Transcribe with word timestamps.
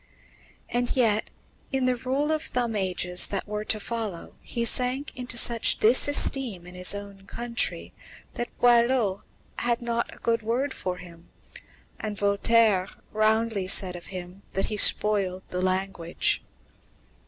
And 0.69 0.95
yet, 0.97 1.29
in 1.71 1.85
the 1.85 1.95
rule 1.95 2.31
of 2.31 2.41
thumb 2.41 2.75
ages 2.75 3.27
that 3.27 3.47
were 3.47 3.63
to 3.65 3.79
follow, 3.79 4.33
he 4.41 4.65
sank 4.65 5.11
into 5.15 5.37
such 5.37 5.77
disesteem 5.77 6.65
in 6.65 6.73
his 6.73 6.95
own 6.95 7.27
country 7.27 7.93
that 8.33 8.49
Boileau 8.59 9.21
had 9.57 9.79
not 9.79 10.11
a 10.11 10.17
good 10.17 10.41
word 10.41 10.73
for 10.73 10.97
him, 10.97 11.29
and 11.99 12.17
Voltaire 12.17 12.89
roundly 13.11 13.67
said 13.67 13.95
of 13.95 14.07
him 14.07 14.41
that 14.53 14.65
he 14.73 14.75
"spoiled 14.77 15.43
the 15.49 15.61
language." 15.61 16.41